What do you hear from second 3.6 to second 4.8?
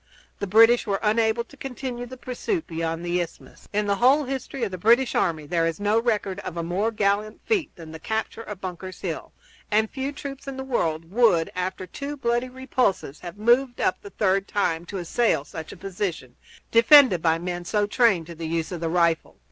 In the whole history of the